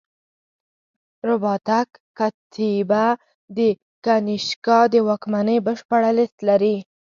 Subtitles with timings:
[1.17, 1.87] د رباطک
[2.19, 3.05] کتیبه
[3.57, 3.59] د
[4.05, 6.75] کنیشکا د واکمنۍ بشپړه لېست لري